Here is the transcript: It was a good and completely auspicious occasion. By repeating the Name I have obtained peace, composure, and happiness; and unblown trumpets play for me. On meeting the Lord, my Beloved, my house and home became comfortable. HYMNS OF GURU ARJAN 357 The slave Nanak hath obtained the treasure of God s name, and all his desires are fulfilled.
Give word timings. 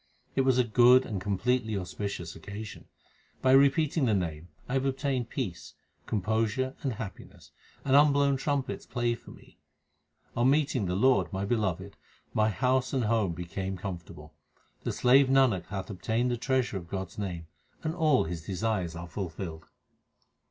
It 0.35 0.41
was 0.41 0.57
a 0.57 0.63
good 0.63 1.05
and 1.05 1.21
completely 1.21 1.77
auspicious 1.77 2.35
occasion. 2.35 2.87
By 3.43 3.51
repeating 3.51 4.05
the 4.05 4.15
Name 4.15 4.47
I 4.67 4.73
have 4.73 4.85
obtained 4.85 5.29
peace, 5.29 5.75
composure, 6.07 6.75
and 6.81 6.93
happiness; 6.93 7.51
and 7.85 7.95
unblown 7.95 8.37
trumpets 8.37 8.87
play 8.87 9.13
for 9.13 9.29
me. 9.29 9.59
On 10.35 10.49
meeting 10.49 10.87
the 10.87 10.95
Lord, 10.95 11.31
my 11.31 11.45
Beloved, 11.45 11.97
my 12.33 12.49
house 12.49 12.93
and 12.93 13.03
home 13.03 13.33
became 13.33 13.77
comfortable. 13.77 14.33
HYMNS 14.83 14.97
OF 14.97 15.01
GURU 15.03 15.11
ARJAN 15.11 15.25
357 15.27 15.29
The 15.29 15.29
slave 15.29 15.29
Nanak 15.35 15.67
hath 15.69 15.89
obtained 15.91 16.31
the 16.31 16.45
treasure 16.45 16.77
of 16.77 16.89
God 16.89 17.07
s 17.09 17.17
name, 17.19 17.45
and 17.83 17.93
all 17.93 18.23
his 18.23 18.43
desires 18.47 18.95
are 18.95 19.07
fulfilled. 19.07 19.67